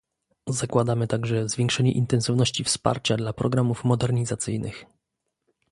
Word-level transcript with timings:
Zakładamy 0.47 1.07
także 1.07 1.49
zwiększenie 1.49 1.91
intensywności 1.91 2.63
wsparcia 2.63 3.17
dla 3.17 3.33
programów 3.33 3.83
modernizacyjnych 3.83 4.85